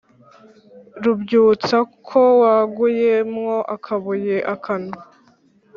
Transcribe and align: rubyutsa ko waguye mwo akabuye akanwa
rubyutsa 1.03 1.77
ko 2.07 2.21
waguye 2.41 3.13
mwo 3.33 3.55
akabuye 3.75 4.35
akanwa 4.53 5.01